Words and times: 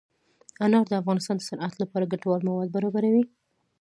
انار 0.65 0.85
د 0.89 0.93
افغانستان 1.01 1.35
د 1.37 1.43
صنعت 1.49 1.73
لپاره 1.81 2.09
ګټور 2.11 2.39
مواد 2.47 2.69
برابروي. 2.75 3.23